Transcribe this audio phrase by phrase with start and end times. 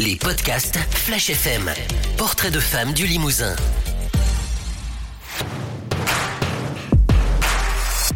[0.00, 1.70] les podcasts Flash FM.
[2.16, 3.54] Portrait de femme du Limousin.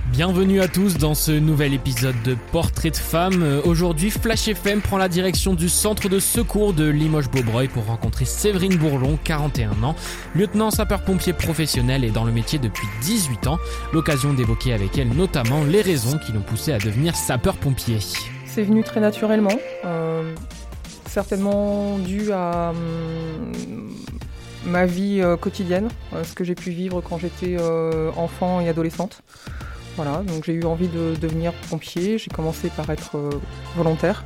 [0.06, 3.60] Bienvenue à tous dans ce nouvel épisode de Portrait de femme.
[3.64, 8.76] Aujourd'hui, Flash FM prend la direction du centre de secours de Limoges-Beaubreuil pour rencontrer Séverine
[8.76, 9.94] Bourlon, 41 ans,
[10.34, 13.58] lieutenant sapeur-pompier professionnel et dans le métier depuis 18 ans.
[13.92, 17.98] L'occasion d'évoquer avec elle notamment les raisons qui l'ont poussé à devenir sapeur-pompier.
[18.46, 20.32] C'est venu très naturellement, euh,
[21.14, 23.52] certainement dû à hum,
[24.66, 28.68] ma vie euh, quotidienne, euh, ce que j'ai pu vivre quand j'étais euh, enfant et
[28.68, 29.22] adolescente.
[29.94, 32.18] Voilà, donc j'ai eu envie de devenir pompier.
[32.18, 33.30] J'ai commencé par être
[33.76, 34.24] volontaire.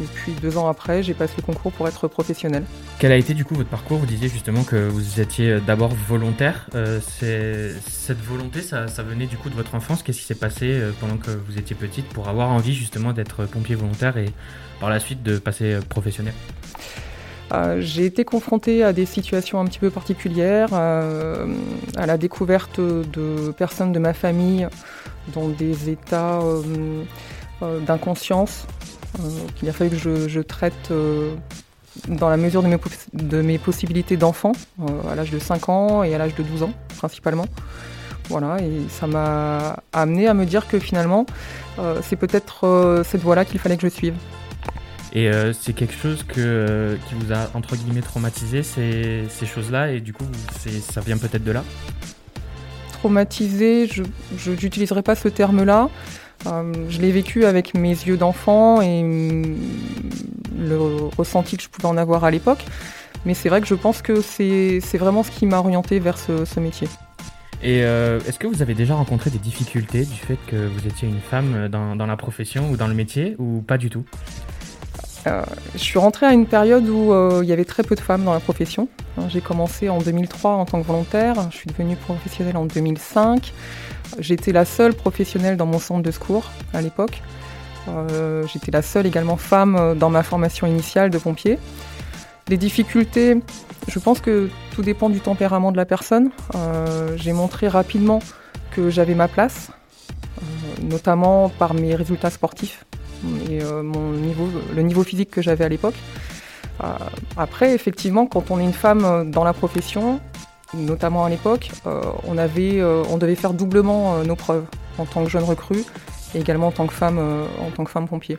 [0.00, 2.64] Et puis deux ans après, j'ai passé le concours pour être professionnel.
[2.98, 3.98] Quel a été du coup votre parcours?
[3.98, 6.68] Vous disiez justement que vous étiez d'abord volontaire.
[6.74, 10.02] Euh, cette volonté, ça, ça venait du coup de votre enfance.
[10.02, 13.44] Qu'est-ce qui s'est passé euh, pendant que vous étiez petite pour avoir envie justement d'être
[13.46, 14.30] pompier volontaire et
[14.80, 16.34] par la suite de passer euh, professionnel?
[17.52, 21.46] Euh, j'ai été confrontée à des situations un petit peu particulières, euh,
[21.96, 24.68] à la découverte de personnes de ma famille
[25.34, 27.02] dans des états euh,
[27.62, 28.77] euh, d'inconscience euh,
[29.56, 31.34] qu'il a fallu que je, je traite euh,
[32.08, 32.78] dans la mesure de mes,
[33.12, 36.62] de mes possibilités d'enfant, euh, à l'âge de 5 ans et à l'âge de 12
[36.62, 37.46] ans principalement.
[38.28, 41.24] Voilà, et ça m'a amené à me dire que finalement,
[41.78, 44.14] euh, c'est peut-être euh, cette voie-là qu'il fallait que je suive.
[45.14, 49.46] Et euh, c'est quelque chose que, euh, qui vous a entre guillemets traumatisé ces, ces
[49.46, 50.26] choses-là et du coup
[50.82, 51.64] ça vient peut-être de là?
[52.92, 55.88] Traumatisée, je n'utiliserai pas ce terme-là.
[56.46, 59.02] Euh, je l'ai vécu avec mes yeux d'enfant et
[60.58, 60.78] le
[61.16, 62.64] ressenti que je pouvais en avoir à l'époque.
[63.26, 66.44] Mais c'est vrai que je pense que c'est vraiment ce qui m'a orienté vers ce,
[66.44, 66.88] ce métier.
[67.62, 71.08] Et euh, est-ce que vous avez déjà rencontré des difficultés du fait que vous étiez
[71.08, 74.04] une femme dans, dans la profession ou dans le métier ou pas du tout?
[75.28, 75.42] Euh,
[75.74, 78.24] je suis rentrée à une période où euh, il y avait très peu de femmes
[78.24, 78.88] dans la profession.
[79.16, 83.52] Hein, J'ai commencé en 2003 en tant que volontaire, je suis devenue professionnelle en 2005.
[84.18, 87.22] J'étais la seule professionnelle dans mon centre de secours à l'époque.
[87.88, 91.58] Euh, J'étais la seule également femme dans ma formation initiale de pompier.
[92.48, 93.36] Les difficultés,
[93.88, 96.30] je pense que tout dépend du tempérament de la personne.
[97.16, 98.20] J'ai montré rapidement
[98.70, 99.70] que j'avais ma place,
[100.82, 102.86] notamment par mes résultats sportifs
[103.50, 105.96] et euh, mon niveau, le niveau physique que j'avais à l'époque.
[106.82, 106.86] Euh,
[107.36, 110.20] après, effectivement, quand on est une femme euh, dans la profession,
[110.74, 114.64] notamment à l'époque, on, on devait faire doublement nos preuves
[114.98, 115.82] en tant que jeune recrue
[116.34, 118.36] et également en tant que femme, en tant que femme pompier.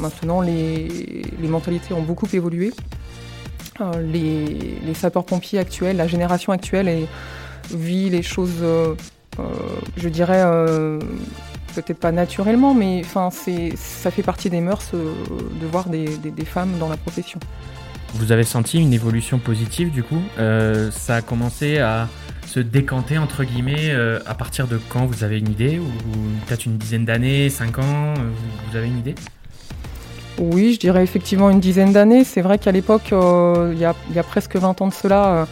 [0.00, 2.72] Maintenant, les, les mentalités ont beaucoup évolué.
[4.00, 7.06] Les, les sapeurs-pompiers actuels, la génération actuelle
[7.70, 8.64] vit les choses,
[9.98, 10.42] je dirais,
[11.82, 15.12] peut-être pas naturellement, mais enfin, c'est, ça fait partie des mœurs euh,
[15.60, 17.38] de voir des, des- des femmes dans la profession.
[18.14, 22.08] Vous avez senti une évolution positive du coup Euh, Ça a commencé à
[22.46, 25.84] se décanter entre guillemets euh, à partir de quand vous avez une idée ou
[26.46, 29.14] peut-être une dizaine d'années, 5 ans, vous, vous avez une idée?
[30.38, 32.22] Oui, je dirais effectivement une dizaine d'années.
[32.24, 34.92] C'est vrai qu'à l'époque, euh, il y, a, il y a presque 20 ans de
[34.94, 35.46] cela,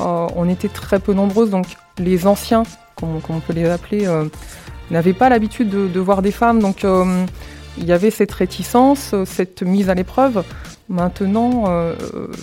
[0.00, 1.66] euh, on était très peu nombreuses, donc
[1.98, 2.62] les anciens,
[2.96, 4.24] comme, comme on peut les appeler, euh,
[4.90, 7.24] n'avaient pas l'habitude de, voir des femmes, donc euh,
[7.78, 10.44] il y avait cette réticence, euh, cette mise à l'épreuve.
[10.88, 11.94] Maintenant, euh,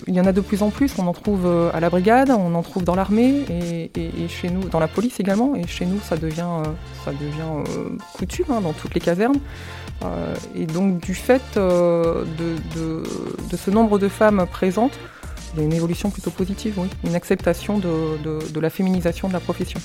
[0.07, 0.97] il y en a de plus en plus.
[0.97, 4.79] On en trouve à la brigade, on en trouve dans l'armée et, chez nous, dans
[4.79, 5.53] la police également.
[5.55, 6.47] Et chez nous, ça devient,
[8.13, 9.39] coutume hein, dans toutes les casernes.
[10.55, 13.03] Et donc, du fait de,
[13.53, 14.97] ce nombre de femmes présentes,
[15.53, 16.87] il y a une évolution plutôt positive, oui.
[17.03, 19.81] Une acceptation de la féminisation de la profession.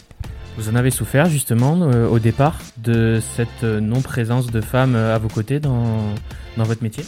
[0.58, 5.14] Vous en avez souffert justement euh, au départ de cette euh, non-présence de femmes euh,
[5.14, 6.14] à vos côtés dans,
[6.58, 7.04] votre métier?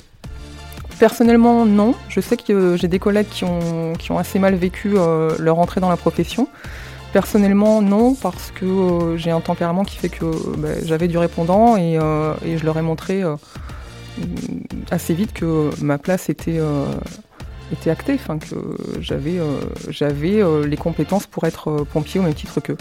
[0.99, 1.95] Personnellement, non.
[2.09, 4.95] Je sais que j'ai des collègues qui ont, assez mal vécu
[5.39, 6.49] leur entrée dans la profession.
[7.13, 10.25] Personnellement, non, parce que j'ai un tempérament qui fait que
[10.57, 13.23] ben, j'avais du répondant et, je leur ai montré
[14.91, 16.61] assez vite que ma place était,
[17.73, 18.57] était que
[19.91, 22.79] j'avais les compétences pour être pompier au même titre qu'eux.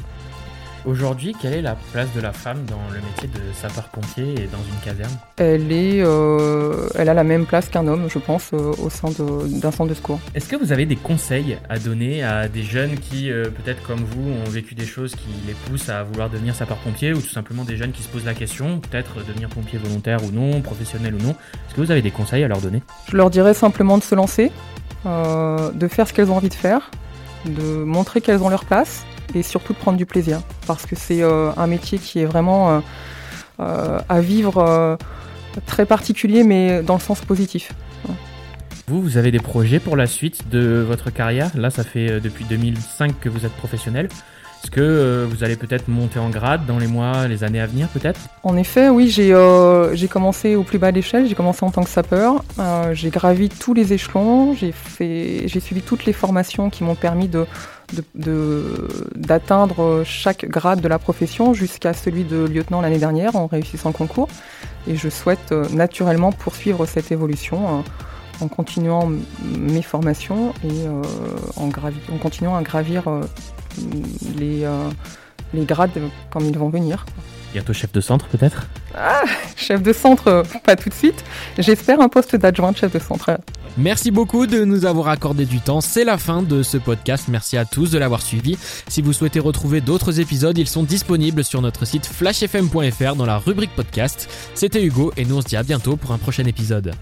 [0.85, 4.57] Aujourd'hui, quelle est la place de la femme dans le métier de sapeur-pompier et dans
[4.57, 5.17] une caserne?
[5.37, 9.07] Elle, est, euh, elle a la même place qu'un homme, je pense, euh, au sein
[9.09, 10.19] d'un centre de secours.
[10.35, 14.03] Est-ce que vous avez des conseils à donner à des jeunes qui, euh, peut-être comme
[14.03, 17.63] vous, ont vécu des choses qui les poussent à vouloir devenir sapeur-pompier ou tout simplement
[17.63, 21.23] des jeunes qui se posent la question, peut-être devenir pompier volontaire ou non, professionnel ou
[21.23, 21.31] non?
[21.31, 22.83] Est-ce que vous avez des conseils à leur donner?
[23.09, 24.51] Je leur dirais simplement de se lancer,
[25.05, 26.91] de faire ce qu'elles ont envie de faire,
[27.45, 30.41] de montrer qu'elles ont leur place et surtout de prendre du plaisir.
[30.67, 32.79] Parce que c'est euh, un métier qui est vraiment euh,
[33.59, 34.97] euh, à vivre
[35.65, 37.73] très particulier mais dans le sens positif.
[38.87, 41.51] Vous, vous avez des projets pour la suite de votre carrière?
[41.55, 44.09] Là, ça fait depuis 2005 que vous êtes professionnel.
[44.63, 47.65] Est-ce que euh, vous allez peut-être monter en grade dans les mois, les années à
[47.65, 48.21] venir peut-être?
[48.43, 51.83] En effet, oui, j'ai euh, commencé au plus bas de l'échelle, j'ai commencé en tant
[51.83, 54.71] que sapeur, euh, j'ai gravi tous les échelons, j'ai
[55.59, 57.29] suivi toutes les formations qui m'ont permis
[59.15, 63.95] d'atteindre chaque grade de la profession jusqu'à celui de lieutenant l'année dernière en réussissant le
[63.95, 64.29] concours.
[64.87, 67.83] Et je souhaite naturellement poursuivre cette évolution
[68.39, 69.11] en continuant
[69.57, 70.87] mes formations et
[71.57, 71.69] en,
[72.19, 73.03] continuant à gravir
[74.37, 75.91] les grades
[76.31, 77.05] comme ils vont venir.
[77.53, 78.65] Bientôt chef de centre peut-être?
[78.95, 79.21] Ah,
[79.55, 81.23] Chef de centre, euh, pas tout de suite.
[81.59, 83.37] J'espère un poste d'adjoint de chef de centre.
[83.77, 85.79] Merci beaucoup de nous avoir accordé du temps.
[85.79, 87.25] C'est la fin de ce podcast.
[87.27, 88.57] Merci à tous de l'avoir suivi.
[88.87, 93.37] Si vous souhaitez retrouver d'autres épisodes, ils sont disponibles sur notre site flashfm.fr dans la
[93.37, 94.27] rubrique podcast.
[94.55, 96.91] C'était Hugo et nous on se dit à bientôt pour un prochain épisode.